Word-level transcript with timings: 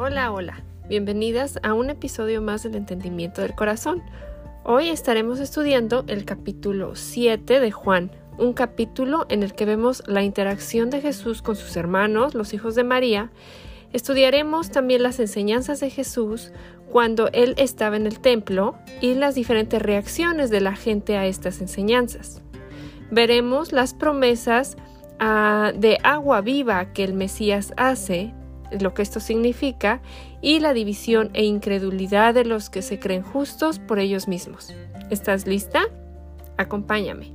Hola, 0.00 0.30
hola. 0.30 0.62
Bienvenidas 0.88 1.58
a 1.64 1.74
un 1.74 1.90
episodio 1.90 2.40
más 2.40 2.62
del 2.62 2.76
entendimiento 2.76 3.42
del 3.42 3.56
corazón. 3.56 4.00
Hoy 4.62 4.90
estaremos 4.90 5.40
estudiando 5.40 6.04
el 6.06 6.24
capítulo 6.24 6.94
7 6.94 7.58
de 7.58 7.72
Juan, 7.72 8.12
un 8.38 8.52
capítulo 8.52 9.26
en 9.28 9.42
el 9.42 9.54
que 9.54 9.64
vemos 9.64 10.04
la 10.06 10.22
interacción 10.22 10.90
de 10.90 11.00
Jesús 11.00 11.42
con 11.42 11.56
sus 11.56 11.76
hermanos, 11.76 12.34
los 12.36 12.54
hijos 12.54 12.76
de 12.76 12.84
María. 12.84 13.32
Estudiaremos 13.92 14.70
también 14.70 15.02
las 15.02 15.18
enseñanzas 15.18 15.80
de 15.80 15.90
Jesús 15.90 16.52
cuando 16.92 17.28
él 17.32 17.54
estaba 17.56 17.96
en 17.96 18.06
el 18.06 18.20
templo 18.20 18.76
y 19.00 19.14
las 19.14 19.34
diferentes 19.34 19.82
reacciones 19.82 20.48
de 20.50 20.60
la 20.60 20.76
gente 20.76 21.16
a 21.16 21.26
estas 21.26 21.60
enseñanzas. 21.60 22.40
Veremos 23.10 23.72
las 23.72 23.94
promesas 23.94 24.76
ah, 25.18 25.72
de 25.74 25.98
agua 26.04 26.40
viva 26.40 26.92
que 26.92 27.02
el 27.02 27.14
Mesías 27.14 27.72
hace 27.76 28.32
lo 28.70 28.94
que 28.94 29.02
esto 29.02 29.20
significa, 29.20 30.00
y 30.40 30.60
la 30.60 30.72
división 30.72 31.30
e 31.34 31.44
incredulidad 31.44 32.34
de 32.34 32.44
los 32.44 32.70
que 32.70 32.82
se 32.82 32.98
creen 32.98 33.22
justos 33.22 33.78
por 33.78 33.98
ellos 33.98 34.28
mismos. 34.28 34.72
¿Estás 35.10 35.46
lista? 35.46 35.82
Acompáñame. 36.56 37.32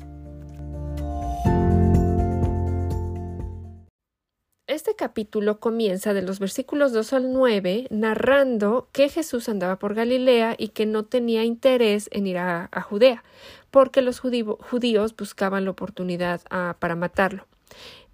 Este 4.73 4.95
capítulo 4.95 5.59
comienza 5.59 6.13
de 6.13 6.23
los 6.23 6.39
versículos 6.39 6.93
2 6.93 7.13
al 7.13 7.31
9 7.31 7.87
narrando 7.91 8.87
que 8.91 9.07
Jesús 9.07 9.47
andaba 9.47 9.77
por 9.77 9.93
Galilea 9.93 10.55
y 10.57 10.69
que 10.69 10.85
no 10.85 11.05
tenía 11.05 11.43
interés 11.43 12.09
en 12.11 12.25
ir 12.25 12.37
a, 12.37 12.69
Judea, 12.81 13.23
porque 13.71 14.01
los 14.01 14.19
judíos 14.19 15.15
buscaban 15.15 15.65
la 15.65 15.71
oportunidad 15.71 16.41
ah, 16.49 16.77
para 16.79 16.95
matarlo. 16.95 17.45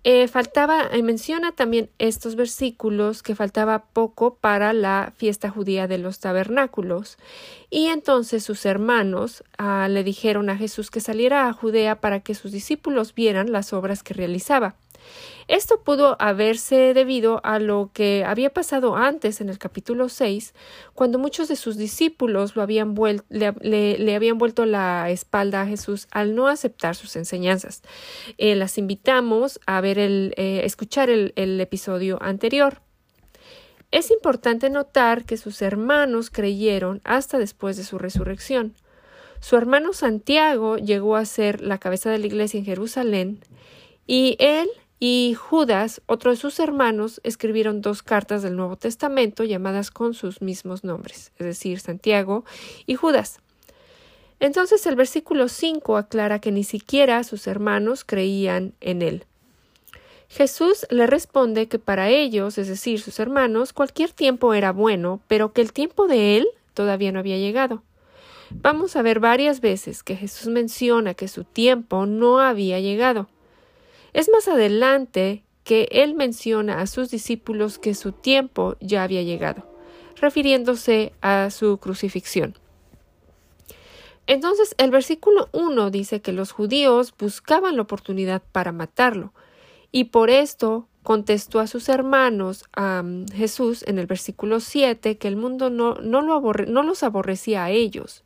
Eh, 0.06 0.30
faltaba, 0.30 0.88
eh, 0.94 1.04
menciona 1.04 1.52
también 1.52 1.90
estos 2.00 2.36
versículos 2.38 3.22
que 3.22 3.36
faltaba 3.36 3.84
poco 3.92 4.36
para 4.36 4.72
la 4.72 5.12
fiesta 5.18 5.50
judía 5.50 5.88
de 5.88 5.98
los 5.98 6.20
tabernáculos, 6.20 7.18
y 7.70 7.88
entonces 7.88 8.44
sus 8.46 8.66
hermanos 8.66 9.44
ah, 9.58 9.90
le 9.90 10.06
dijeron 10.06 10.50
a 10.50 10.56
Jesús 10.56 10.90
que 10.90 11.02
saliera 11.02 11.50
a 11.50 11.54
Judea 11.54 12.00
para 12.00 12.22
que 12.22 12.34
sus 12.34 12.54
discípulos 12.54 13.14
vieran 13.14 13.52
las 13.52 13.74
obras 13.74 14.02
que 14.02 14.14
realizaba. 14.14 14.76
Esto 15.48 15.82
pudo 15.82 16.16
haberse 16.20 16.94
debido 16.94 17.42
a 17.44 17.58
lo 17.58 17.90
que 17.92 18.24
había 18.24 18.52
pasado 18.52 18.96
antes 18.96 19.42
en 19.42 19.50
el 19.50 19.58
capítulo 19.58 20.08
6, 20.08 20.54
cuando 20.94 21.18
muchos 21.18 21.48
de 21.48 21.56
sus 21.56 21.76
discípulos 21.76 22.56
lo 22.56 22.62
habían 22.62 22.94
le, 23.30 24.16
habían 24.16 24.38
vuelto 24.38 24.68
la 24.68 25.10
espalda 25.10 25.62
a 25.62 25.66
Jesús 25.66 26.08
al 26.12 26.36
no 26.36 26.48
aceptar 26.48 26.96
sus 26.96 27.16
enseñanzas. 27.16 27.82
Eh, 28.38 28.56
las 28.56 28.78
invitamos 28.78 29.60
a 29.66 29.82
ver 29.82 29.98
el, 29.98 30.36
eh, 30.38 30.62
escuchar 30.66 31.10
el, 31.10 31.34
el 31.36 31.60
episodio 31.60 32.22
anterior. 32.22 32.82
Es 33.90 34.12
importante 34.12 34.70
notar 34.70 35.26
que 35.26 35.38
sus 35.38 35.64
hermanos 35.64 36.30
creyeron 36.30 37.02
hasta 37.04 37.40
después 37.40 37.76
de 37.76 37.84
su 37.84 37.98
resurrección. 37.98 38.76
Su 39.40 39.56
hermano 39.56 39.94
Santiago 39.94 40.78
llegó 40.78 41.16
a 41.16 41.26
ser 41.26 41.62
la 41.62 41.80
cabeza 41.80 42.12
de 42.12 42.20
la 42.20 42.28
iglesia 42.28 42.60
en 42.60 42.66
Jerusalén 42.66 43.40
y 44.06 44.36
él 44.40 44.70
y 45.00 45.34
Judas, 45.34 46.02
otro 46.08 46.32
de 46.32 46.38
sus 46.38 46.60
hermanos, 46.60 47.22
escribieron 47.24 47.82
dos 47.82 48.04
cartas 48.04 48.44
del 48.44 48.58
Nuevo 48.58 48.76
Testamento 48.76 49.46
llamadas 49.46 49.92
con 49.92 50.14
sus 50.14 50.42
mismos 50.42 50.84
nombres, 50.84 51.32
es 51.38 51.46
decir, 51.46 51.80
Santiago 51.80 52.44
y 52.86 52.96
Judas. 52.96 53.40
Entonces 54.42 54.86
el 54.86 54.96
versículo 54.96 55.48
5 55.48 55.98
aclara 55.98 56.40
que 56.40 56.52
ni 56.52 56.64
siquiera 56.64 57.24
sus 57.24 57.48
hermanos 57.48 58.04
creían 58.04 58.74
en 58.82 59.02
él. 59.02 59.26
Jesús 60.28 60.86
le 60.90 61.08
responde 61.08 61.68
que 61.68 61.80
para 61.80 62.10
ellos, 62.10 62.58
es 62.58 62.68
decir, 62.68 63.00
sus 63.02 63.20
hermanos, 63.20 63.74
cualquier 63.74 64.12
tiempo 64.12 64.54
era 64.54 64.72
bueno, 64.72 65.22
pero 65.28 65.54
que 65.54 65.62
el 65.62 65.74
tiempo 65.74 66.08
de 66.08 66.38
él 66.38 66.48
todavía 66.74 67.12
no 67.12 67.20
había 67.20 67.38
llegado. 67.38 67.84
Vamos 68.52 68.96
a 68.96 69.02
ver 69.02 69.20
varias 69.20 69.62
veces 69.62 70.04
que 70.04 70.16
Jesús 70.16 70.48
menciona 70.48 71.14
que 71.14 71.28
su 71.28 71.44
tiempo 71.46 72.06
no 72.06 72.40
había 72.40 72.80
llegado. 72.80 73.28
Es 74.14 74.30
más 74.30 74.48
adelante 74.48 75.44
que 75.64 75.88
él 75.92 76.16
menciona 76.16 76.82
a 76.82 76.88
sus 76.88 77.12
discípulos 77.12 77.78
que 77.78 77.94
su 77.94 78.12
tiempo 78.12 78.76
ya 78.80 79.04
había 79.04 79.22
llegado, 79.22 79.72
refiriéndose 80.16 81.14
a 81.22 81.50
su 81.52 81.78
crucifixión. 81.78 82.56
Entonces 84.26 84.76
el 84.78 84.92
versículo 84.92 85.50
1 85.54 85.90
dice 85.90 86.22
que 86.22 86.34
los 86.34 86.52
judíos 86.52 87.14
buscaban 87.18 87.76
la 87.76 87.82
oportunidad 87.82 88.44
para 88.52 88.72
matarlo, 88.72 89.34
y 89.92 90.06
por 90.06 90.30
esto 90.30 90.88
contestó 91.04 91.60
a 91.60 91.68
sus 91.68 91.90
hermanos 91.90 92.66
a 92.76 93.04
Jesús 93.34 93.84
en 93.88 94.00
el 94.00 94.06
versículo 94.06 94.60
7 94.60 95.18
que 95.18 95.28
el 95.28 95.36
mundo 95.36 95.70
no, 95.70 95.96
no 95.96 96.84
los 96.84 97.04
aborrecía 97.04 97.64
a 97.64 97.72
ellos, 97.72 98.24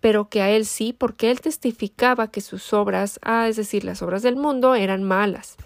pero 0.00 0.28
que 0.28 0.42
a 0.42 0.50
él 0.50 0.66
sí, 0.66 0.92
porque 0.92 1.30
él 1.30 1.40
testificaba 1.40 2.30
que 2.30 2.40
sus 2.40 2.72
obras, 2.72 3.18
ah, 3.22 3.48
es 3.48 3.56
decir, 3.56 3.84
las 3.84 4.02
obras 4.02 4.22
del 4.22 4.36
mundo, 4.36 4.74
eran 4.74 5.02
malas. 5.02 5.56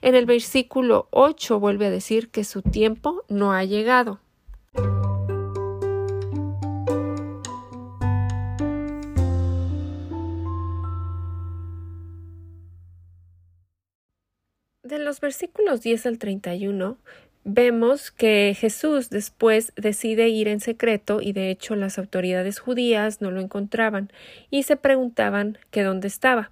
En 0.00 0.14
el 0.14 0.26
versículo 0.26 1.08
8 1.10 1.60
vuelve 1.60 1.86
a 1.86 1.90
decir 1.90 2.30
que 2.30 2.44
su 2.44 2.62
tiempo 2.62 3.24
no 3.28 3.52
ha 3.52 3.64
llegado. 3.64 4.20
De 14.92 14.98
los 14.98 15.20
versículos 15.22 15.80
10 15.80 16.04
al 16.04 16.18
31 16.18 16.98
vemos 17.44 18.10
que 18.10 18.54
Jesús 18.54 19.08
después 19.08 19.72
decide 19.74 20.28
ir 20.28 20.48
en 20.48 20.60
secreto 20.60 21.22
y 21.22 21.32
de 21.32 21.48
hecho 21.48 21.76
las 21.76 21.96
autoridades 21.96 22.58
judías 22.58 23.22
no 23.22 23.30
lo 23.30 23.40
encontraban 23.40 24.12
y 24.50 24.64
se 24.64 24.76
preguntaban 24.76 25.56
que 25.70 25.82
dónde 25.82 26.08
estaba. 26.08 26.50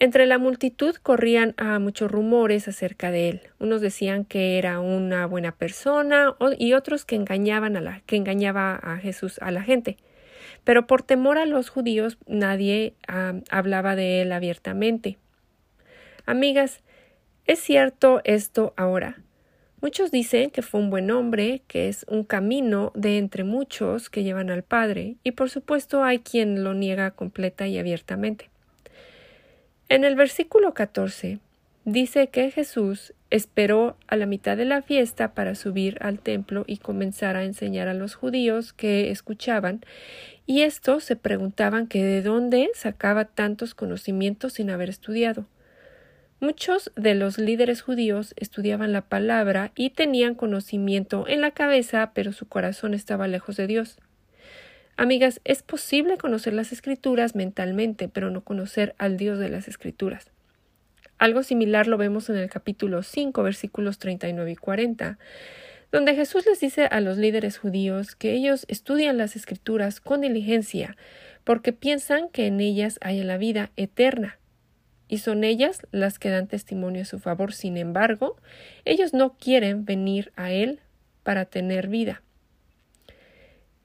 Entre 0.00 0.26
la 0.26 0.38
multitud 0.38 0.96
corrían 0.96 1.54
a 1.56 1.78
muchos 1.78 2.10
rumores 2.10 2.66
acerca 2.66 3.12
de 3.12 3.28
él. 3.28 3.42
Unos 3.60 3.80
decían 3.80 4.24
que 4.24 4.58
era 4.58 4.80
una 4.80 5.24
buena 5.26 5.52
persona 5.52 6.34
y 6.58 6.72
otros 6.72 7.04
que 7.04 7.14
engañaban 7.14 7.76
a 7.76 7.80
la 7.80 8.00
que 8.06 8.16
engañaba 8.16 8.74
a 8.74 8.96
Jesús 8.96 9.38
a 9.40 9.52
la 9.52 9.62
gente. 9.62 9.98
Pero 10.64 10.88
por 10.88 11.04
temor 11.04 11.38
a 11.38 11.46
los 11.46 11.68
judíos 11.68 12.18
nadie 12.26 12.94
ah, 13.06 13.34
hablaba 13.50 13.94
de 13.94 14.22
él 14.22 14.32
abiertamente. 14.32 15.16
Amigas, 16.26 16.80
¿es 17.46 17.58
cierto 17.58 18.20
esto 18.24 18.74
ahora? 18.76 19.22
Muchos 19.82 20.10
dicen 20.10 20.50
que 20.50 20.60
fue 20.60 20.80
un 20.80 20.90
buen 20.90 21.10
hombre, 21.10 21.62
que 21.66 21.88
es 21.88 22.04
un 22.06 22.24
camino 22.24 22.92
de 22.94 23.16
entre 23.16 23.44
muchos 23.44 24.10
que 24.10 24.22
llevan 24.22 24.50
al 24.50 24.62
Padre, 24.62 25.16
y 25.24 25.32
por 25.32 25.48
supuesto 25.48 26.04
hay 26.04 26.18
quien 26.18 26.64
lo 26.64 26.74
niega 26.74 27.12
completa 27.12 27.66
y 27.66 27.78
abiertamente. 27.78 28.50
En 29.88 30.04
el 30.04 30.16
versículo 30.16 30.74
14 30.74 31.38
dice 31.86 32.28
que 32.28 32.50
Jesús 32.50 33.14
esperó 33.30 33.96
a 34.06 34.16
la 34.16 34.26
mitad 34.26 34.58
de 34.58 34.66
la 34.66 34.82
fiesta 34.82 35.32
para 35.32 35.54
subir 35.54 35.96
al 36.00 36.18
templo 36.18 36.64
y 36.66 36.76
comenzar 36.76 37.36
a 37.36 37.44
enseñar 37.44 37.88
a 37.88 37.94
los 37.94 38.14
judíos 38.14 38.74
que 38.74 39.10
escuchaban, 39.10 39.80
y 40.46 40.62
estos 40.62 41.04
se 41.04 41.16
preguntaban 41.16 41.86
que 41.86 42.04
de 42.04 42.20
dónde 42.20 42.70
sacaba 42.74 43.24
tantos 43.24 43.74
conocimientos 43.74 44.54
sin 44.54 44.68
haber 44.68 44.90
estudiado. 44.90 45.46
Muchos 46.42 46.90
de 46.96 47.14
los 47.14 47.36
líderes 47.36 47.82
judíos 47.82 48.32
estudiaban 48.38 48.92
la 48.92 49.02
palabra 49.02 49.72
y 49.74 49.90
tenían 49.90 50.34
conocimiento 50.34 51.28
en 51.28 51.42
la 51.42 51.50
cabeza, 51.50 52.12
pero 52.14 52.32
su 52.32 52.48
corazón 52.48 52.94
estaba 52.94 53.28
lejos 53.28 53.58
de 53.58 53.66
Dios. 53.66 53.98
Amigas, 54.96 55.42
es 55.44 55.62
posible 55.62 56.16
conocer 56.16 56.54
las 56.54 56.72
escrituras 56.72 57.34
mentalmente, 57.34 58.08
pero 58.08 58.30
no 58.30 58.40
conocer 58.42 58.94
al 58.96 59.18
Dios 59.18 59.38
de 59.38 59.50
las 59.50 59.68
escrituras. 59.68 60.30
Algo 61.18 61.42
similar 61.42 61.86
lo 61.86 61.98
vemos 61.98 62.30
en 62.30 62.36
el 62.36 62.48
capítulo 62.48 63.02
5, 63.02 63.42
versículos 63.42 63.98
39 63.98 64.52
y 64.52 64.56
40, 64.56 65.18
donde 65.92 66.14
Jesús 66.14 66.46
les 66.46 66.58
dice 66.58 66.86
a 66.86 67.00
los 67.02 67.18
líderes 67.18 67.58
judíos 67.58 68.16
que 68.16 68.32
ellos 68.32 68.64
estudian 68.68 69.18
las 69.18 69.36
escrituras 69.36 70.00
con 70.00 70.22
diligencia, 70.22 70.96
porque 71.44 71.74
piensan 71.74 72.30
que 72.30 72.46
en 72.46 72.60
ellas 72.60 72.98
hay 73.02 73.22
la 73.24 73.36
vida 73.36 73.72
eterna 73.76 74.39
y 75.10 75.18
son 75.18 75.42
ellas 75.42 75.82
las 75.90 76.20
que 76.20 76.30
dan 76.30 76.46
testimonio 76.46 77.02
a 77.02 77.04
su 77.04 77.18
favor. 77.18 77.52
Sin 77.52 77.76
embargo, 77.76 78.36
ellos 78.84 79.12
no 79.12 79.36
quieren 79.36 79.84
venir 79.84 80.32
a 80.36 80.52
Él 80.52 80.78
para 81.24 81.46
tener 81.46 81.88
vida. 81.88 82.22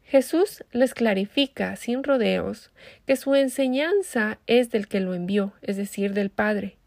Jesús 0.04 0.63
les 0.72 0.94
clarifica 0.94 1.75
sin 1.77 2.04
rodeos 2.04 2.69
que 3.07 3.16
su 3.16 3.33
enseñanza 3.33 4.38
es 4.45 4.69
del 4.69 4.88
que 4.88 5.00
lo 5.00 5.16
envió, 5.16 5.54
es 5.63 5.77
decir, 5.77 6.13
del 6.13 6.30
Padre, 6.30 6.77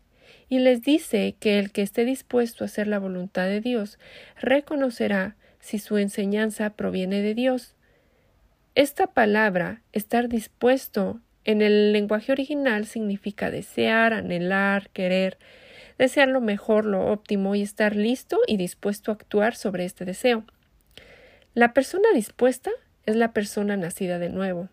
y 0.49 0.61
les 0.61 0.83
dice 0.83 1.35
que 1.41 1.59
el 1.59 1.73
que 1.73 1.83
esté 1.83 2.05
dispuesto 2.05 2.63
a 2.63 2.67
hacer 2.67 2.87
la 2.87 3.01
voluntad 3.01 3.47
de 3.47 3.61
Dios 3.61 3.99
reconocerá 4.41 5.35
si 5.59 5.81
su 5.81 5.99
enseñanza 5.99 6.71
proviene 6.71 7.23
de 7.23 7.35
Dios. 7.35 7.75
Esta 8.77 9.09
palabra, 9.09 9.83
estar 9.91 10.29
dispuesto, 10.29 11.21
en 11.49 11.63
el 11.63 11.95
lenguaje 11.95 12.31
original 12.31 12.85
significa 12.85 13.51
desear, 13.51 14.13
anhelar, 14.13 14.91
querer, 14.91 15.39
desear 15.97 16.29
lo 16.29 16.43
mejor, 16.43 16.85
lo 16.85 17.07
óptimo 17.07 17.55
y 17.55 17.63
estar 17.63 17.97
listo 17.97 18.39
y 18.47 18.59
dispuesto 18.59 19.11
a 19.11 19.15
actuar 19.15 19.57
sobre 19.57 19.87
este 19.87 20.05
deseo. 20.05 20.45
La 21.55 21.73
persona 21.73 22.11
dispuesta 22.13 22.71
es 23.07 23.17
la 23.17 23.33
persona 23.33 23.79
nacida 23.79 24.19
de 24.19 24.29
nuevo. 24.29 24.69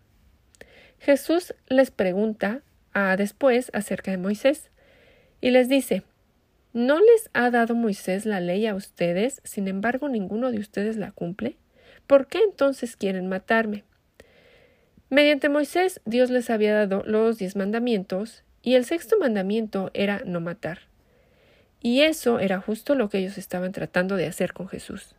Jesús 0.98 1.54
les 1.68 1.90
pregunta 1.90 2.60
a 2.92 3.16
después 3.16 3.70
acerca 3.72 4.10
de 4.10 4.18
Moisés 4.18 4.70
y 5.40 5.52
les 5.52 5.70
dice 5.70 6.02
¿No 6.74 6.98
les 6.98 7.30
ha 7.32 7.50
dado 7.50 7.74
Moisés 7.74 8.26
la 8.26 8.40
ley 8.40 8.66
a 8.66 8.74
ustedes, 8.74 9.40
sin 9.44 9.66
embargo 9.66 10.10
ninguno 10.10 10.50
de 10.50 10.58
ustedes 10.58 10.98
la 10.98 11.10
cumple? 11.10 11.56
¿Por 12.06 12.26
qué 12.26 12.40
entonces 12.40 12.96
quieren 12.96 13.28
matarme? 13.28 13.85
Mediante 15.08 15.48
Moisés 15.48 16.00
Dios 16.04 16.30
les 16.30 16.50
había 16.50 16.74
dado 16.74 17.04
los 17.06 17.38
diez 17.38 17.54
mandamientos 17.54 18.42
y 18.62 18.74
el 18.74 18.84
sexto 18.84 19.18
mandamiento 19.18 19.90
era 19.94 20.22
no 20.24 20.40
matar. 20.40 20.80
Y 21.80 22.00
eso 22.00 22.40
era 22.40 22.60
justo 22.60 22.96
lo 22.96 23.08
que 23.08 23.18
ellos 23.18 23.38
estaban 23.38 23.70
tratando 23.70 24.16
de 24.16 24.26
hacer 24.26 24.52
con 24.52 24.68
Jesús. 24.68 25.14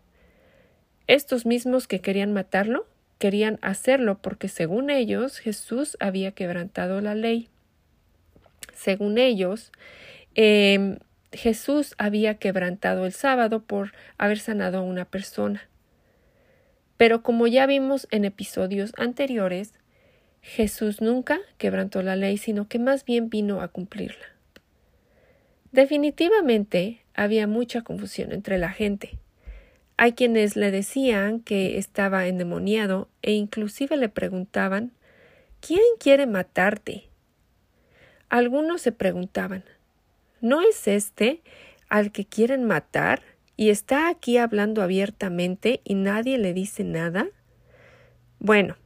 Estos 1.07 1.45
mismos 1.45 1.87
que 1.87 2.01
querían 2.01 2.33
matarlo, 2.33 2.85
querían 3.17 3.59
hacerlo 3.61 4.17
porque 4.21 4.49
según 4.49 4.89
ellos 4.89 5.39
Jesús 5.39 5.95
había 6.01 6.33
quebrantado 6.33 6.99
la 6.99 7.15
ley. 7.15 7.47
Según 8.73 9.17
ellos, 9.17 9.71
em, 10.35 10.99
Jesús 11.31 11.95
había 11.97 12.35
quebrantado 12.35 13.05
el 13.05 13.13
sábado 13.13 13.61
por 13.61 13.93
haber 14.17 14.39
sanado 14.39 14.79
a 14.79 14.81
una 14.81 15.05
persona. 15.05 15.69
Pero 16.97 17.21
como 17.21 17.47
ya 17.47 17.65
vimos 17.65 18.07
en 18.11 18.25
episodios 18.25 18.91
anteriores, 18.97 19.73
Jesús 20.41 21.01
nunca 21.01 21.39
quebrantó 21.57 22.01
la 22.01 22.15
ley, 22.15 22.37
sino 22.37 22.67
que 22.67 22.79
más 22.79 23.05
bien 23.05 23.29
vino 23.29 23.61
a 23.61 23.67
cumplirla. 23.67 24.25
Definitivamente 25.71 27.03
había 27.13 27.45
mucha 27.47 27.81
confusión 27.81 28.31
entre 28.31 28.57
la 28.57 28.69
gente. 28.69 29.19
Hay 29.97 30.13
quienes 30.13 30.55
le 30.55 30.71
decían 30.71 31.39
que 31.39 31.77
estaba 31.77 32.27
endemoniado 32.27 33.09
e 33.21 33.33
inclusive 33.33 33.97
le 33.97 34.09
preguntaban 34.09 34.91
¿Quién 35.59 35.81
quiere 35.99 36.27
matarte? 36.27 37.09
Algunos 38.29 38.81
se 38.81 38.91
preguntaban 38.91 39.63
¿No 40.39 40.61
es 40.61 40.87
este 40.87 41.41
al 41.89 42.11
que 42.11 42.25
quieren 42.25 42.63
matar 42.63 43.21
y 43.57 43.71
está 43.71 44.07
aquí 44.07 44.37
hablando 44.37 44.81
abiertamente 44.83 45.81
y 45.83 45.95
nadie 45.95 46.37
le 46.37 46.53
dice 46.53 46.83
nada? 46.83 47.27
Bueno, 48.39 48.77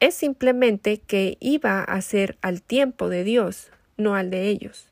es 0.00 0.14
simplemente 0.14 0.98
que 0.98 1.38
iba 1.38 1.82
a 1.84 2.02
ser 2.02 2.36
al 2.42 2.60
tiempo 2.60 3.08
de 3.08 3.22
Dios, 3.22 3.70
no 3.96 4.16
al 4.16 4.30
de 4.30 4.48
ellos. 4.48 4.88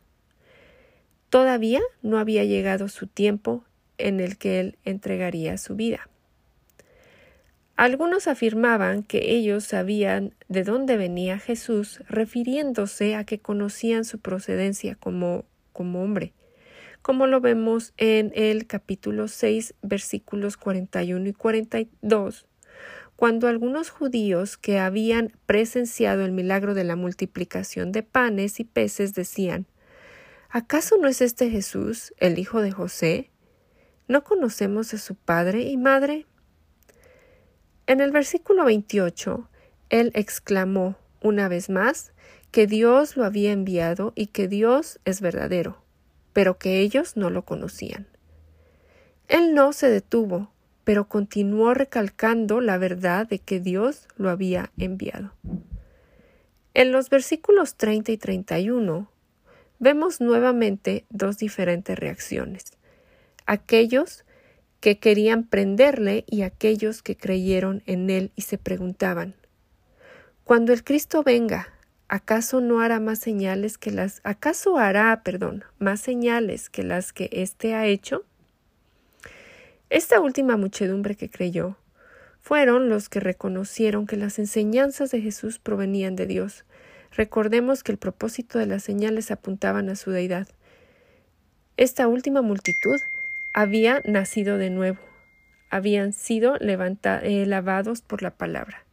Todavía 1.30 1.80
no 2.02 2.18
había 2.18 2.44
llegado 2.44 2.88
su 2.88 3.08
tiempo 3.08 3.64
en 3.98 4.20
el 4.20 4.38
que 4.38 4.60
él 4.60 4.78
entregaría 4.84 5.58
su 5.58 5.74
vida. 5.74 6.08
Algunos 7.76 8.28
afirmaban 8.28 9.02
que 9.02 9.32
ellos 9.32 9.64
sabían 9.64 10.34
de 10.48 10.64
dónde 10.64 10.96
venía 10.96 11.38
Jesús, 11.38 12.02
refiriéndose 12.08 13.16
a 13.16 13.24
que 13.24 13.40
conocían 13.40 14.04
su 14.04 14.20
procedencia 14.20 14.94
como, 14.94 15.44
como 15.72 16.02
hombre, 16.02 16.34
como 17.02 17.26
lo 17.26 17.40
vemos 17.40 17.92
en 17.96 18.32
el 18.34 18.66
capítulo 18.66 19.28
6, 19.28 19.74
versículos 19.82 20.56
41 20.56 21.28
y 21.28 21.32
42, 21.32 22.46
cuando 23.16 23.48
algunos 23.48 23.90
judíos 23.90 24.56
que 24.56 24.78
habían 24.78 25.32
presenciado 25.46 26.24
el 26.24 26.32
milagro 26.32 26.74
de 26.74 26.84
la 26.84 26.96
multiplicación 26.96 27.92
de 27.92 28.02
panes 28.02 28.60
y 28.60 28.64
peces 28.64 29.14
decían 29.14 29.66
¿Acaso 30.48 30.96
no 30.96 31.06
es 31.06 31.20
este 31.20 31.48
Jesús, 31.48 32.12
el 32.18 32.38
hijo 32.38 32.60
de 32.60 32.72
José? 32.72 33.30
¿No 34.08 34.24
conocemos 34.24 34.92
a 34.94 34.98
su 34.98 35.14
padre 35.14 35.62
y 35.62 35.76
madre? 35.76 36.26
En 37.86 38.00
el 38.00 38.10
versículo 38.10 38.64
28, 38.64 39.48
él 39.90 40.10
exclamó 40.14 40.96
una 41.20 41.48
vez 41.48 41.70
más 41.70 42.12
que 42.50 42.66
Dios 42.66 43.16
lo 43.16 43.24
había 43.24 43.52
enviado 43.52 44.12
y 44.16 44.28
que 44.28 44.48
Dios 44.48 44.98
es 45.04 45.20
verdadero, 45.20 45.79
pero 46.32 46.58
que 46.58 46.80
ellos 46.80 47.16
no 47.16 47.30
lo 47.30 47.44
conocían. 47.44 48.06
Él 49.28 49.54
no 49.54 49.72
se 49.72 49.88
detuvo, 49.88 50.50
pero 50.84 51.08
continuó 51.08 51.74
recalcando 51.74 52.60
la 52.60 52.78
verdad 52.78 53.26
de 53.26 53.38
que 53.38 53.60
Dios 53.60 54.08
lo 54.16 54.30
había 54.30 54.72
enviado. 54.76 55.32
En 56.74 56.92
los 56.92 57.10
versículos 57.10 57.76
30 57.76 58.12
y 58.12 58.16
31 58.16 59.10
vemos 59.78 60.20
nuevamente 60.20 61.04
dos 61.10 61.38
diferentes 61.38 61.98
reacciones 61.98 62.76
aquellos 63.50 64.24
que 64.78 65.00
querían 65.00 65.42
prenderle 65.42 66.24
y 66.28 66.42
aquellos 66.42 67.02
que 67.02 67.16
creyeron 67.16 67.82
en 67.86 68.08
él 68.10 68.30
y 68.36 68.42
se 68.42 68.58
preguntaban 68.58 69.34
Cuando 70.44 70.72
el 70.72 70.84
Cristo 70.84 71.24
venga, 71.24 71.68
¿acaso 72.10 72.60
no 72.60 72.80
hará 72.80 72.98
más 72.98 73.20
señales 73.20 73.78
que 73.78 73.92
las 73.92 74.20
acaso 74.24 74.78
hará, 74.78 75.22
perdón, 75.22 75.64
más 75.78 76.00
señales 76.00 76.68
que 76.68 76.82
las 76.82 77.12
que 77.12 77.30
éste 77.32 77.74
ha 77.74 77.86
hecho? 77.86 78.24
Esta 79.90 80.20
última 80.20 80.56
muchedumbre 80.56 81.14
que 81.14 81.30
creyó 81.30 81.76
fueron 82.40 82.88
los 82.88 83.08
que 83.08 83.20
reconocieron 83.20 84.08
que 84.08 84.16
las 84.16 84.40
enseñanzas 84.40 85.12
de 85.12 85.20
Jesús 85.20 85.60
provenían 85.60 86.16
de 86.16 86.26
Dios. 86.26 86.64
Recordemos 87.12 87.84
que 87.84 87.92
el 87.92 87.98
propósito 87.98 88.58
de 88.58 88.66
las 88.66 88.82
señales 88.82 89.30
apuntaban 89.30 89.88
a 89.88 89.94
su 89.94 90.10
deidad. 90.10 90.48
Esta 91.76 92.08
última 92.08 92.42
multitud 92.42 92.98
había 93.54 94.02
nacido 94.04 94.58
de 94.58 94.70
nuevo, 94.70 94.98
habían 95.70 96.12
sido 96.12 96.56
eh, 96.56 97.46
lavados 97.46 98.02
por 98.02 98.22
la 98.22 98.32
palabra. 98.32 98.84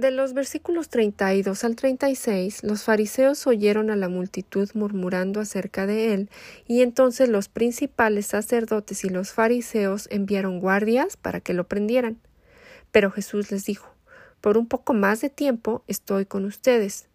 De 0.00 0.10
los 0.10 0.32
versículos 0.32 0.88
32 0.88 1.62
al 1.62 1.76
36, 1.76 2.64
los 2.64 2.84
fariseos 2.84 3.46
oyeron 3.46 3.90
a 3.90 3.96
la 3.96 4.08
multitud 4.08 4.66
murmurando 4.72 5.40
acerca 5.40 5.84
de 5.84 6.14
él, 6.14 6.30
y 6.66 6.80
entonces 6.80 7.28
los 7.28 7.50
principales 7.50 8.24
sacerdotes 8.24 9.04
y 9.04 9.10
los 9.10 9.32
fariseos 9.32 10.08
enviaron 10.10 10.58
guardias 10.58 11.18
para 11.18 11.42
que 11.42 11.52
lo 11.52 11.68
prendieran. 11.68 12.16
Pero 12.92 13.10
Jesús 13.10 13.50
les 13.50 13.66
dijo 13.66 13.90
por 14.40 14.56
un 14.56 14.68
poco 14.68 14.94
más 14.94 15.20
de 15.20 15.28
tiempo 15.28 15.84
estoy 15.86 16.24
con 16.24 16.46
ustedes. 16.46 17.10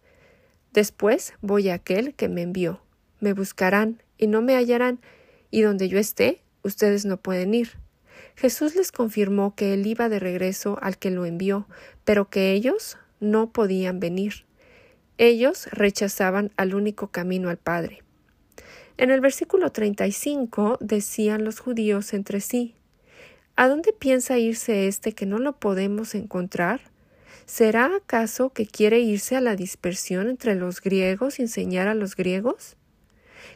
Después 0.72 1.32
voy 1.40 1.70
a 1.70 1.74
aquel 1.74 2.14
que 2.14 2.28
me 2.28 2.42
envió. 2.42 2.80
Me 3.18 3.32
buscarán 3.32 4.00
y 4.16 4.28
no 4.28 4.42
me 4.42 4.54
hallarán, 4.54 5.00
y 5.50 5.62
donde 5.62 5.88
yo 5.88 5.98
esté, 5.98 6.40
ustedes 6.62 7.04
no 7.04 7.16
pueden 7.16 7.52
ir. 7.52 7.84
Jesús 8.36 8.76
les 8.76 8.92
confirmó 8.92 9.54
que 9.54 9.72
él 9.72 9.86
iba 9.86 10.08
de 10.08 10.18
regreso 10.18 10.78
al 10.82 10.98
que 10.98 11.10
lo 11.10 11.24
envió, 11.24 11.66
pero 12.04 12.28
que 12.28 12.52
ellos 12.52 12.98
no 13.18 13.50
podían 13.50 13.98
venir. 13.98 14.44
Ellos 15.18 15.68
rechazaban 15.72 16.52
al 16.56 16.74
único 16.74 17.08
camino 17.08 17.48
al 17.48 17.56
Padre. 17.56 18.02
En 18.98 19.10
el 19.10 19.20
versículo 19.20 19.72
35 19.72 20.78
decían 20.80 21.44
los 21.44 21.60
judíos 21.60 22.12
entre 22.12 22.40
sí 22.40 22.74
¿A 23.58 23.68
dónde 23.68 23.94
piensa 23.94 24.36
irse 24.36 24.86
este 24.86 25.12
que 25.12 25.24
no 25.24 25.38
lo 25.38 25.54
podemos 25.54 26.14
encontrar? 26.14 26.82
¿Será 27.46 27.96
acaso 27.96 28.50
que 28.50 28.66
quiere 28.66 29.00
irse 29.00 29.34
a 29.34 29.40
la 29.40 29.56
dispersión 29.56 30.28
entre 30.28 30.54
los 30.56 30.82
griegos 30.82 31.38
y 31.38 31.42
enseñar 31.42 31.88
a 31.88 31.94
los 31.94 32.16
griegos? 32.16 32.76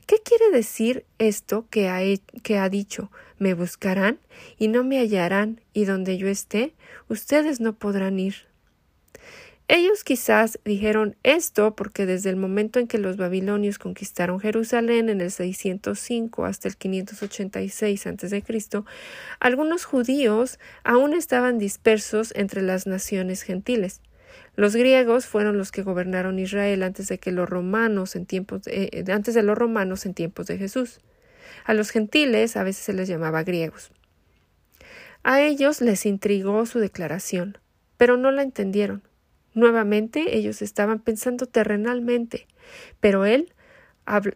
¿Qué 0.07 0.17
quiere 0.25 0.51
decir 0.51 1.05
esto 1.19 1.67
que 1.69 1.91
ha, 1.91 2.01
que 2.43 2.59
ha 2.59 2.71
dicho 2.71 3.11
me 3.41 3.55
buscarán 3.55 4.21
y 4.57 4.69
no 4.69 4.85
me 4.85 4.99
hallarán, 4.99 5.61
y 5.73 5.87
donde 5.87 6.17
yo 6.17 6.29
esté, 6.29 6.75
ustedes 7.09 7.61
no 7.61 7.73
podrán 7.73 8.21
ir? 8.21 8.49
Ellos 9.73 10.03
quizás 10.03 10.59
dijeron 10.65 11.15
esto 11.23 11.77
porque 11.77 12.05
desde 12.05 12.29
el 12.29 12.35
momento 12.35 12.81
en 12.81 12.89
que 12.89 12.99
los 12.99 13.17
babilonios 13.17 13.79
conquistaron 13.79 14.41
Jerusalén 14.41 15.09
en 15.09 15.21
el 15.21 15.31
605 15.31 16.45
hasta 16.45 16.67
el 16.67 16.77
586 16.77 18.07
a.C., 18.07 18.45
algunos 19.39 19.85
judíos 19.85 20.59
aún 20.83 21.15
estaban 21.15 21.59
dispersos 21.59 22.33
entre 22.35 22.63
las 22.63 22.89
naciones 22.89 23.43
gentiles. 23.43 24.01
Los 24.57 24.75
griegos 24.75 25.27
fueron 25.27 25.57
los 25.57 25.71
que 25.71 25.85
gobernaron 25.85 26.41
Israel 26.41 26.83
antes 26.83 27.07
de 27.07 27.19
que 27.19 27.31
los 27.31 27.49
romanos 27.49 28.17
en 28.17 28.27
tiempos 28.27 28.65
de, 28.65 28.91
eh, 28.93 29.05
antes 29.13 29.35
de 29.35 29.45
los 29.45 29.57
romanos 29.57 30.05
en 30.05 30.15
tiempos 30.15 30.47
de 30.47 30.59
Jesús. 30.59 31.01
A 31.65 31.75
los 31.75 31.91
gentiles 31.91 32.57
a 32.57 32.63
veces 32.63 32.85
se 32.85 32.93
les 32.93 33.09
llamaba 33.09 33.43
griegos. 33.43 33.93
A 35.23 35.43
ellos 35.43 35.81
les 35.81 36.07
intrigó 36.07 36.65
su 36.65 36.79
declaración, 36.79 37.59
pero 37.97 38.17
no 38.17 38.31
la 38.31 38.43
entendieron. 38.43 39.03
Nuevamente 39.53 40.37
ellos 40.37 40.63
estaban 40.63 41.01
pensando 41.01 41.47
terrenalmente, 41.47 42.47
pero 43.01 43.27
él, 43.27 43.53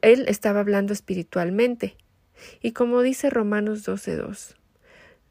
él 0.03 0.25
estaba 0.29 0.61
hablando 0.61 0.93
espiritualmente. 0.93 1.97
Y 2.61 2.73
como 2.73 3.01
dice 3.01 3.31
Romanos 3.31 3.87
12.2, 3.87 4.57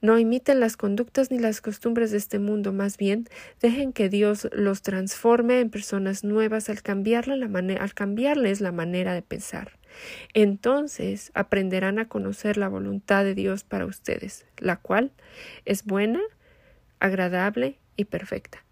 No 0.02 0.18
imiten 0.18 0.60
las 0.60 0.78
conductas 0.78 1.30
ni 1.30 1.38
las 1.38 1.62
costumbres 1.62 2.12
de 2.12 2.18
este 2.18 2.40
mundo, 2.40 2.74
más 2.74 2.98
bien 2.98 3.28
dejen 3.62 3.94
que 3.94 4.10
Dios 4.10 4.48
los 4.54 4.82
transforme 4.82 5.60
en 5.60 5.70
personas 5.70 6.24
nuevas 6.24 6.70
al, 6.70 6.78
al 6.78 7.94
cambiarles 7.94 8.62
la 8.62 8.72
manera 8.72 9.14
de 9.14 9.22
pensar. 9.22 9.78
Entonces 10.34 11.32
aprenderán 11.34 12.00
a 12.00 12.08
conocer 12.08 12.58
la 12.58 12.70
voluntad 12.70 13.24
de 13.24 13.36
Dios 13.36 13.64
para 13.64 13.86
ustedes, 13.86 14.46
la 14.58 14.78
cual 14.78 15.12
es 15.66 15.86
buena, 15.86 16.22
agradable 17.00 17.78
y 17.96 18.06
perfecta. 18.06 18.64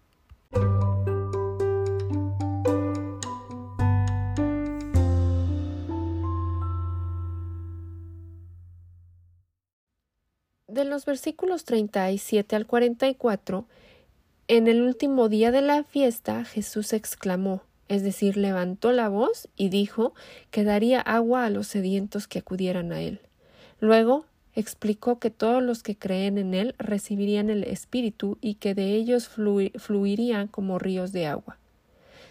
De 10.72 10.86
los 10.86 11.04
versículos 11.04 11.64
37 11.66 12.56
al 12.56 12.66
44, 12.66 13.66
en 14.48 14.68
el 14.68 14.80
último 14.80 15.28
día 15.28 15.50
de 15.50 15.60
la 15.60 15.84
fiesta 15.84 16.46
Jesús 16.46 16.94
exclamó, 16.94 17.62
es 17.92 18.02
decir, 18.02 18.38
levantó 18.38 18.90
la 18.90 19.10
voz 19.10 19.50
y 19.54 19.68
dijo 19.68 20.14
que 20.50 20.64
daría 20.64 20.98
agua 20.98 21.44
a 21.44 21.50
los 21.50 21.66
sedientos 21.66 22.26
que 22.26 22.38
acudieran 22.38 22.90
a 22.90 23.02
él. 23.02 23.20
Luego 23.80 24.24
explicó 24.54 25.18
que 25.18 25.28
todos 25.28 25.62
los 25.62 25.82
que 25.82 25.98
creen 25.98 26.38
en 26.38 26.54
él 26.54 26.74
recibirían 26.78 27.50
el 27.50 27.64
Espíritu 27.64 28.38
y 28.40 28.54
que 28.54 28.74
de 28.74 28.94
ellos 28.94 29.28
fluirían 29.28 30.48
como 30.48 30.78
ríos 30.78 31.12
de 31.12 31.26
agua. 31.26 31.58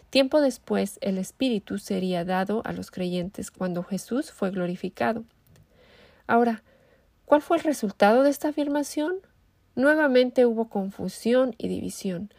Tiempo 0.09 0.41
después 0.41 0.97
el 1.01 1.19
Espíritu 1.19 1.77
sería 1.77 2.25
dado 2.25 2.63
a 2.65 2.73
los 2.73 2.89
creyentes 2.89 3.51
cuando 3.51 3.83
Jesús 3.83 4.31
fue 4.31 4.49
glorificado. 4.49 5.25
Ahora, 6.25 6.63
¿cuál 7.25 7.43
fue 7.43 7.57
el 7.57 7.63
resultado 7.63 8.23
de 8.23 8.31
esta 8.31 8.47
afirmación? 8.47 9.17
Nuevamente 9.75 10.47
hubo 10.47 10.69
confusión 10.69 11.53
y 11.59 11.67
división. 11.67 12.31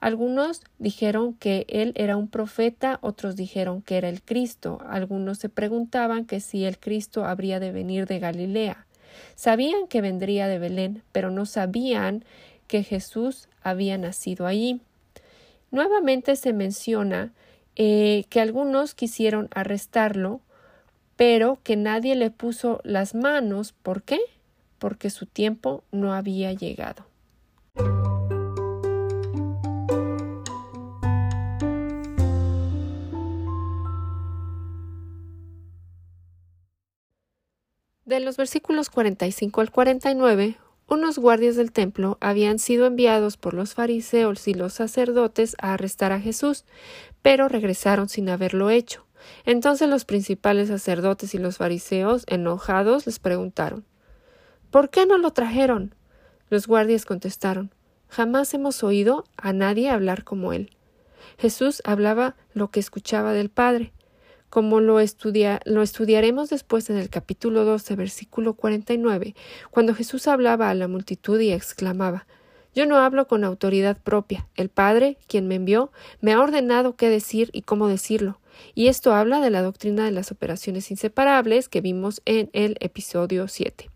Algunos 0.00 0.62
dijeron 0.78 1.34
que 1.34 1.66
él 1.68 1.92
era 1.96 2.16
un 2.16 2.28
profeta, 2.28 2.98
otros 3.02 3.34
dijeron 3.34 3.82
que 3.82 3.96
era 3.96 4.08
el 4.08 4.22
Cristo, 4.22 4.78
algunos 4.88 5.38
se 5.38 5.48
preguntaban 5.48 6.24
que 6.24 6.40
si 6.40 6.64
el 6.64 6.78
Cristo 6.78 7.24
habría 7.24 7.58
de 7.58 7.72
venir 7.72 8.06
de 8.06 8.20
Galilea. 8.20 8.86
Sabían 9.34 9.88
que 9.88 10.00
vendría 10.00 10.46
de 10.46 10.60
Belén, 10.60 11.02
pero 11.10 11.30
no 11.30 11.46
sabían 11.46 12.24
que 12.68 12.84
Jesús 12.84 13.48
había 13.62 13.98
nacido 13.98 14.46
allí. 14.46 14.80
Nuevamente 15.72 16.36
se 16.36 16.52
menciona 16.52 17.32
eh, 17.74 18.24
que 18.28 18.40
algunos 18.40 18.94
quisieron 18.94 19.48
arrestarlo, 19.52 20.40
pero 21.16 21.58
que 21.64 21.76
nadie 21.76 22.14
le 22.14 22.30
puso 22.30 22.80
las 22.84 23.14
manos. 23.14 23.72
¿Por 23.72 24.02
qué? 24.02 24.20
Porque 24.78 25.10
su 25.10 25.26
tiempo 25.26 25.82
no 25.90 26.14
había 26.14 26.52
llegado. 26.52 27.06
De 38.08 38.20
los 38.20 38.38
versículos 38.38 38.88
45 38.88 39.60
al 39.60 39.70
49, 39.70 40.56
unos 40.88 41.18
guardias 41.18 41.56
del 41.56 41.72
templo 41.72 42.16
habían 42.22 42.58
sido 42.58 42.86
enviados 42.86 43.36
por 43.36 43.52
los 43.52 43.74
fariseos 43.74 44.48
y 44.48 44.54
los 44.54 44.72
sacerdotes 44.72 45.54
a 45.60 45.74
arrestar 45.74 46.12
a 46.12 46.18
Jesús, 46.18 46.64
pero 47.20 47.48
regresaron 47.48 48.08
sin 48.08 48.30
haberlo 48.30 48.70
hecho. 48.70 49.04
Entonces 49.44 49.90
los 49.90 50.06
principales 50.06 50.68
sacerdotes 50.68 51.34
y 51.34 51.38
los 51.38 51.58
fariseos, 51.58 52.24
enojados, 52.28 53.04
les 53.04 53.18
preguntaron 53.18 53.84
¿Por 54.70 54.88
qué 54.88 55.04
no 55.04 55.18
lo 55.18 55.32
trajeron? 55.32 55.94
Los 56.48 56.66
guardias 56.66 57.04
contestaron 57.04 57.74
Jamás 58.08 58.54
hemos 58.54 58.82
oído 58.82 59.24
a 59.36 59.52
nadie 59.52 59.90
hablar 59.90 60.24
como 60.24 60.54
él. 60.54 60.70
Jesús 61.36 61.82
hablaba 61.84 62.36
lo 62.54 62.70
que 62.70 62.80
escuchaba 62.80 63.34
del 63.34 63.50
Padre, 63.50 63.92
como 64.50 64.80
lo, 64.80 64.98
lo 64.98 65.82
estudiaremos 65.82 66.50
después 66.50 66.90
en 66.90 66.96
el 66.96 67.10
capítulo 67.10 67.64
12, 67.64 67.96
versículo 67.96 68.54
49, 68.54 69.34
cuando 69.70 69.94
Jesús 69.94 70.26
hablaba 70.28 70.70
a 70.70 70.74
la 70.74 70.88
multitud 70.88 71.40
y 71.40 71.52
exclamaba 71.52 72.26
Yo 72.74 72.86
no 72.86 72.96
hablo 72.96 73.26
con 73.26 73.44
autoridad 73.44 73.98
propia. 74.00 74.46
El 74.56 74.68
Padre, 74.68 75.18
quien 75.26 75.48
me 75.48 75.56
envió, 75.56 75.92
me 76.20 76.32
ha 76.32 76.40
ordenado 76.40 76.96
qué 76.96 77.08
decir 77.08 77.50
y 77.52 77.62
cómo 77.62 77.88
decirlo. 77.88 78.40
Y 78.74 78.88
esto 78.88 79.14
habla 79.14 79.40
de 79.40 79.50
la 79.50 79.62
doctrina 79.62 80.04
de 80.04 80.12
las 80.12 80.32
operaciones 80.32 80.90
inseparables 80.90 81.68
que 81.68 81.80
vimos 81.80 82.22
en 82.24 82.50
el 82.52 82.76
episodio 82.80 83.48
7. 83.48 83.90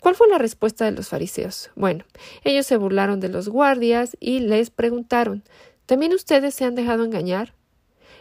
¿Cuál 0.00 0.14
fue 0.14 0.28
la 0.28 0.38
respuesta 0.38 0.86
de 0.86 0.92
los 0.92 1.08
fariseos? 1.08 1.70
Bueno, 1.76 2.04
ellos 2.42 2.66
se 2.66 2.78
burlaron 2.78 3.20
de 3.20 3.28
los 3.28 3.48
guardias 3.48 4.16
y 4.18 4.40
les 4.40 4.70
preguntaron 4.70 5.44
¿También 5.90 6.14
ustedes 6.14 6.54
se 6.54 6.64
han 6.64 6.76
dejado 6.76 7.04
engañar? 7.04 7.52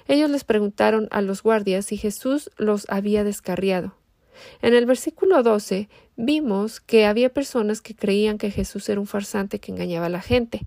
Ellos 0.10 0.32
les 0.32 0.44
preguntaron 0.44 1.08
a 1.12 1.22
los 1.22 1.44
guardias 1.44 1.86
si 1.86 1.96
Jesús 1.96 2.50
los 2.58 2.88
había 2.90 3.24
descarriado. 3.24 3.94
En 4.64 4.74
el 4.74 4.88
versículo 4.88 5.44
12 5.44 5.88
vimos 6.16 6.80
que 6.80 7.06
había 7.06 7.32
personas 7.32 7.80
que 7.80 7.96
creían 7.96 8.40
que 8.40 8.50
Jesús 8.50 8.90
era 8.90 9.00
un 9.00 9.06
farsante 9.06 9.60
que 9.60 9.72
engañaba 9.72 10.08
a 10.08 10.10
la 10.10 10.24
gente. 10.24 10.66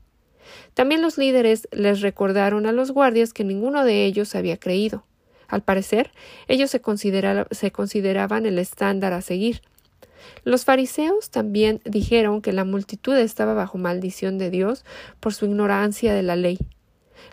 También 0.74 1.02
los 1.02 1.18
líderes 1.18 1.66
les 1.72 2.02
recordaron 2.02 2.66
a 2.66 2.72
los 2.72 2.92
guardias 2.92 3.32
que 3.32 3.42
ninguno 3.42 3.84
de 3.84 4.04
ellos 4.04 4.36
había 4.36 4.58
creído. 4.58 5.04
Al 5.48 5.62
parecer, 5.62 6.12
ellos 6.46 6.70
se, 6.70 6.80
se 7.50 7.72
consideraban 7.72 8.46
el 8.46 8.60
estándar 8.60 9.12
a 9.12 9.22
seguir. 9.22 9.62
Los 10.44 10.64
fariseos 10.64 11.30
también 11.30 11.80
dijeron 11.84 12.42
que 12.42 12.52
la 12.52 12.64
multitud 12.64 13.16
estaba 13.16 13.54
bajo 13.54 13.76
maldición 13.76 14.38
de 14.38 14.50
Dios 14.50 14.84
por 15.18 15.34
su 15.34 15.46
ignorancia 15.46 16.14
de 16.14 16.22
la 16.22 16.36
ley. 16.36 16.58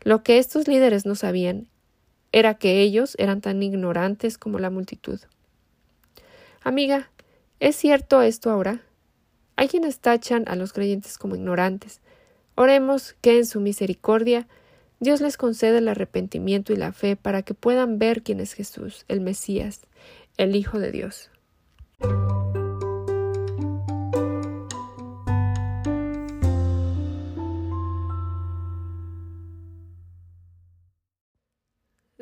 Lo 0.01 0.23
que 0.23 0.39
estos 0.39 0.67
líderes 0.67 1.05
no 1.05 1.13
sabían 1.13 1.67
era 2.31 2.55
que 2.55 2.81
ellos 2.81 3.15
eran 3.17 3.41
tan 3.41 3.61
ignorantes 3.63 4.37
como 4.37 4.59
la 4.59 4.69
multitud. 4.69 5.19
Amiga, 6.61 7.09
¿es 7.59 7.75
cierto 7.75 8.21
esto 8.21 8.51
ahora? 8.51 8.81
Hay 9.55 9.67
quienes 9.67 9.99
tachan 9.99 10.45
a 10.47 10.55
los 10.55 10.73
creyentes 10.73 11.17
como 11.17 11.35
ignorantes. 11.35 12.01
Oremos 12.55 13.15
que 13.21 13.37
en 13.37 13.45
su 13.45 13.59
misericordia 13.59 14.47
Dios 14.99 15.21
les 15.21 15.37
conceda 15.37 15.77
el 15.77 15.87
arrepentimiento 15.87 16.73
y 16.73 16.75
la 16.75 16.91
fe 16.91 17.15
para 17.15 17.41
que 17.41 17.53
puedan 17.53 17.99
ver 17.99 18.21
quién 18.21 18.41
es 18.41 18.53
Jesús, 18.53 19.05
el 19.07 19.21
Mesías, 19.21 19.81
el 20.37 20.55
Hijo 20.55 20.79
de 20.79 20.91
Dios. 20.91 21.29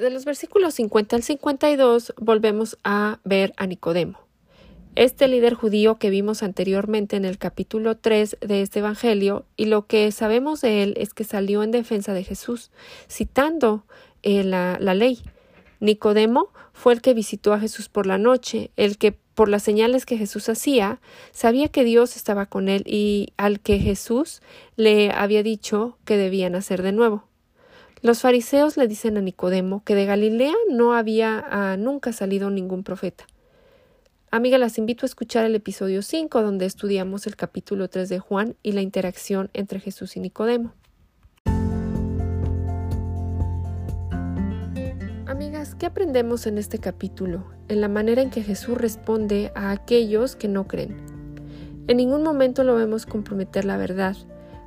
De 0.07 0.13
los 0.13 0.23
versículos 0.23 0.75
50 0.75 1.17
al 1.17 1.21
52 1.21 2.13
volvemos 2.15 2.77
a 2.85 3.19
ver 3.25 3.53
a 3.57 3.67
Nicodemo. 3.67 4.17
Este 4.95 5.27
líder 5.27 5.53
judío 5.53 5.95
que 5.95 6.09
vimos 6.09 6.43
anteriormente 6.43 7.17
en 7.17 7.25
el 7.25 7.37
capítulo 7.37 7.97
3 7.97 8.37
de 8.39 8.61
este 8.61 8.79
Evangelio, 8.79 9.43
y 9.57 9.65
lo 9.65 9.85
que 9.85 10.09
sabemos 10.13 10.61
de 10.61 10.83
él 10.83 10.93
es 10.95 11.13
que 11.13 11.25
salió 11.25 11.61
en 11.61 11.71
defensa 11.71 12.13
de 12.13 12.23
Jesús, 12.23 12.71
citando 13.09 13.83
eh, 14.23 14.45
la, 14.45 14.77
la 14.79 14.93
ley. 14.93 15.19
Nicodemo 15.81 16.53
fue 16.71 16.93
el 16.93 17.01
que 17.01 17.13
visitó 17.13 17.51
a 17.51 17.59
Jesús 17.59 17.89
por 17.89 18.05
la 18.05 18.17
noche, 18.17 18.71
el 18.77 18.97
que 18.97 19.11
por 19.11 19.49
las 19.49 19.63
señales 19.63 20.05
que 20.05 20.17
Jesús 20.17 20.47
hacía, 20.47 21.01
sabía 21.33 21.67
que 21.67 21.83
Dios 21.83 22.15
estaba 22.15 22.45
con 22.45 22.69
él 22.69 22.83
y 22.85 23.33
al 23.35 23.59
que 23.59 23.77
Jesús 23.79 24.41
le 24.77 25.11
había 25.11 25.43
dicho 25.43 25.97
que 26.05 26.15
debían 26.15 26.55
hacer 26.55 26.81
de 26.81 26.93
nuevo. 26.93 27.27
Los 28.03 28.21
fariseos 28.21 28.77
le 28.77 28.87
dicen 28.87 29.17
a 29.17 29.21
Nicodemo 29.21 29.83
que 29.83 29.95
de 29.95 30.05
Galilea 30.05 30.53
no 30.69 30.93
había 30.93 31.43
ah, 31.49 31.77
nunca 31.77 32.13
salido 32.13 32.51
ningún 32.51 32.83
profeta. 32.83 33.25
Amiga, 34.29 34.59
las 34.59 34.77
invito 34.77 35.03
a 35.05 35.07
escuchar 35.07 35.45
el 35.45 35.55
episodio 35.55 36.03
5, 36.03 36.43
donde 36.43 36.67
estudiamos 36.67 37.25
el 37.25 37.35
capítulo 37.35 37.89
3 37.89 38.07
de 38.07 38.19
Juan 38.19 38.55
y 38.61 38.73
la 38.73 38.81
interacción 38.81 39.49
entre 39.53 39.79
Jesús 39.79 40.15
y 40.15 40.19
Nicodemo. 40.19 40.73
Amigas, 45.25 45.73
¿qué 45.73 45.87
aprendemos 45.87 46.45
en 46.45 46.59
este 46.59 46.77
capítulo? 46.77 47.45
En 47.67 47.81
la 47.81 47.87
manera 47.87 48.21
en 48.21 48.29
que 48.29 48.43
Jesús 48.43 48.77
responde 48.77 49.51
a 49.55 49.71
aquellos 49.71 50.35
que 50.35 50.47
no 50.47 50.67
creen. 50.67 50.97
En 51.87 51.97
ningún 51.97 52.21
momento 52.21 52.63
lo 52.63 52.75
vemos 52.75 53.07
comprometer 53.07 53.65
la 53.65 53.77
verdad, 53.77 54.15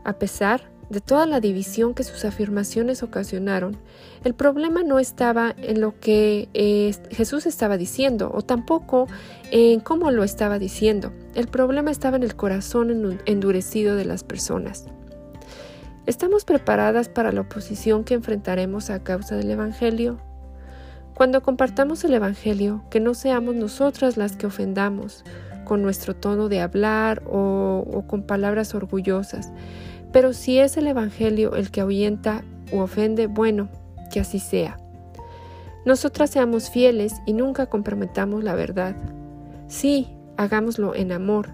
a 0.04 0.14
pesar 0.18 0.62
de 0.90 1.00
toda 1.00 1.24
la 1.24 1.40
división 1.40 1.94
que 1.94 2.02
sus 2.02 2.24
afirmaciones 2.24 3.02
ocasionaron, 3.04 3.76
el 4.24 4.34
problema 4.34 4.82
no 4.82 4.98
estaba 4.98 5.54
en 5.56 5.80
lo 5.80 5.98
que 5.98 6.48
eh, 6.52 6.94
Jesús 7.10 7.46
estaba 7.46 7.78
diciendo 7.78 8.30
o 8.34 8.42
tampoco 8.42 9.06
en 9.52 9.80
cómo 9.80 10.10
lo 10.10 10.24
estaba 10.24 10.58
diciendo. 10.58 11.12
El 11.34 11.46
problema 11.46 11.92
estaba 11.92 12.16
en 12.16 12.24
el 12.24 12.34
corazón 12.34 13.20
endurecido 13.24 13.94
de 13.94 14.04
las 14.04 14.24
personas. 14.24 14.86
¿Estamos 16.06 16.44
preparadas 16.44 17.08
para 17.08 17.30
la 17.30 17.42
oposición 17.42 18.02
que 18.02 18.14
enfrentaremos 18.14 18.90
a 18.90 19.02
causa 19.04 19.36
del 19.36 19.50
Evangelio? 19.50 20.18
Cuando 21.14 21.40
compartamos 21.42 22.02
el 22.02 22.14
Evangelio, 22.14 22.82
que 22.90 22.98
no 22.98 23.14
seamos 23.14 23.54
nosotras 23.54 24.16
las 24.16 24.36
que 24.36 24.46
ofendamos, 24.46 25.22
con 25.64 25.82
nuestro 25.82 26.16
tono 26.16 26.48
de 26.48 26.60
hablar 26.60 27.22
o, 27.26 27.84
o 27.92 28.02
con 28.08 28.24
palabras 28.24 28.74
orgullosas. 28.74 29.52
Pero 30.12 30.32
si 30.32 30.58
es 30.58 30.76
el 30.76 30.86
Evangelio 30.86 31.54
el 31.54 31.70
que 31.70 31.80
ahuyenta 31.80 32.42
u 32.72 32.78
ofende, 32.78 33.26
bueno, 33.26 33.68
que 34.12 34.20
así 34.20 34.38
sea. 34.38 34.76
Nosotras 35.84 36.30
seamos 36.30 36.70
fieles 36.70 37.14
y 37.26 37.32
nunca 37.32 37.66
comprometamos 37.66 38.44
la 38.44 38.54
verdad. 38.54 38.96
Sí, 39.68 40.08
hagámoslo 40.36 40.94
en 40.94 41.12
amor, 41.12 41.48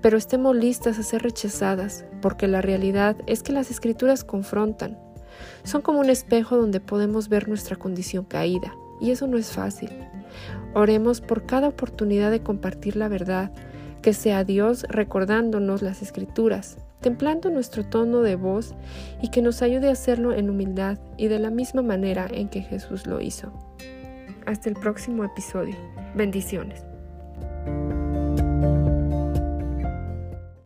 pero 0.00 0.16
estemos 0.16 0.56
listas 0.56 0.98
a 0.98 1.02
ser 1.02 1.22
rechazadas, 1.22 2.04
porque 2.22 2.48
la 2.48 2.62
realidad 2.62 3.16
es 3.26 3.42
que 3.42 3.52
las 3.52 3.70
escrituras 3.70 4.24
confrontan. 4.24 4.98
Son 5.64 5.82
como 5.82 6.00
un 6.00 6.08
espejo 6.08 6.56
donde 6.56 6.80
podemos 6.80 7.28
ver 7.28 7.48
nuestra 7.48 7.76
condición 7.76 8.24
caída, 8.24 8.74
y 9.00 9.10
eso 9.10 9.26
no 9.26 9.36
es 9.36 9.50
fácil. 9.50 9.90
Oremos 10.74 11.20
por 11.20 11.46
cada 11.46 11.68
oportunidad 11.68 12.30
de 12.30 12.42
compartir 12.42 12.96
la 12.96 13.08
verdad, 13.08 13.52
que 14.02 14.12
sea 14.12 14.44
Dios 14.44 14.84
recordándonos 14.88 15.82
las 15.82 16.02
escrituras, 16.02 16.78
templando 17.00 17.50
nuestro 17.50 17.84
tono 17.84 18.22
de 18.22 18.36
voz 18.36 18.74
y 19.22 19.28
que 19.28 19.42
nos 19.42 19.62
ayude 19.62 19.88
a 19.88 19.92
hacerlo 19.92 20.32
en 20.32 20.50
humildad 20.50 20.98
y 21.16 21.28
de 21.28 21.38
la 21.38 21.50
misma 21.50 21.82
manera 21.82 22.26
en 22.30 22.48
que 22.48 22.62
Jesús 22.62 23.06
lo 23.06 23.20
hizo. 23.20 23.52
Hasta 24.46 24.68
el 24.68 24.76
próximo 24.76 25.24
episodio. 25.24 25.76
Bendiciones. 26.14 26.84